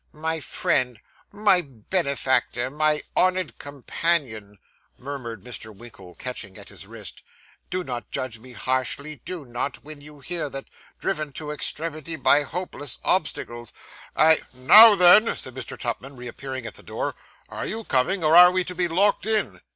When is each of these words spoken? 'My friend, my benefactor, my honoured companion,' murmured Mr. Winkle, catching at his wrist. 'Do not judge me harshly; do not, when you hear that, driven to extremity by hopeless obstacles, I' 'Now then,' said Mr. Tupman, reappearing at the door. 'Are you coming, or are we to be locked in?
'My 0.13 0.39
friend, 0.39 0.99
my 1.31 1.61
benefactor, 1.61 2.71
my 2.71 3.03
honoured 3.15 3.59
companion,' 3.59 4.57
murmured 4.97 5.43
Mr. 5.43 5.71
Winkle, 5.75 6.15
catching 6.15 6.57
at 6.57 6.69
his 6.69 6.87
wrist. 6.87 7.21
'Do 7.69 7.83
not 7.83 8.09
judge 8.09 8.39
me 8.39 8.53
harshly; 8.53 9.17
do 9.25 9.45
not, 9.45 9.83
when 9.83 10.01
you 10.01 10.19
hear 10.19 10.49
that, 10.49 10.71
driven 10.99 11.31
to 11.33 11.51
extremity 11.51 12.15
by 12.15 12.41
hopeless 12.41 12.97
obstacles, 13.03 13.73
I' 14.15 14.41
'Now 14.55 14.95
then,' 14.95 15.37
said 15.37 15.53
Mr. 15.53 15.77
Tupman, 15.77 16.17
reappearing 16.17 16.65
at 16.65 16.73
the 16.73 16.81
door. 16.81 17.13
'Are 17.49 17.67
you 17.67 17.83
coming, 17.83 18.23
or 18.23 18.35
are 18.35 18.49
we 18.51 18.63
to 18.63 18.73
be 18.73 18.87
locked 18.87 19.27
in? 19.27 19.61